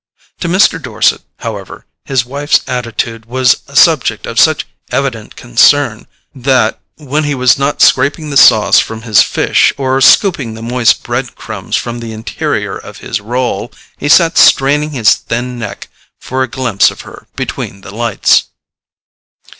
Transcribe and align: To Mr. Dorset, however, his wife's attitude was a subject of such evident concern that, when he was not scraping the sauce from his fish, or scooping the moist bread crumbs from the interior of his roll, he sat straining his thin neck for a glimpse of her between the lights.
To 0.39 0.47
Mr. 0.49 0.81
Dorset, 0.81 1.21
however, 1.41 1.85
his 2.05 2.25
wife's 2.25 2.61
attitude 2.65 3.27
was 3.27 3.57
a 3.67 3.75
subject 3.75 4.25
of 4.25 4.39
such 4.39 4.65
evident 4.89 5.35
concern 5.35 6.07
that, 6.33 6.79
when 6.95 7.23
he 7.25 7.35
was 7.35 7.59
not 7.59 7.83
scraping 7.83 8.31
the 8.31 8.35
sauce 8.35 8.79
from 8.79 9.03
his 9.03 9.21
fish, 9.21 9.71
or 9.77 10.01
scooping 10.01 10.55
the 10.55 10.63
moist 10.63 11.03
bread 11.03 11.35
crumbs 11.35 11.75
from 11.75 11.99
the 11.99 12.13
interior 12.13 12.75
of 12.75 12.97
his 12.97 13.21
roll, 13.21 13.71
he 13.95 14.09
sat 14.09 14.39
straining 14.39 14.89
his 14.89 15.13
thin 15.13 15.59
neck 15.59 15.87
for 16.19 16.41
a 16.41 16.47
glimpse 16.49 16.89
of 16.89 17.01
her 17.01 17.27
between 17.35 17.81
the 17.81 17.93
lights. 17.93 18.45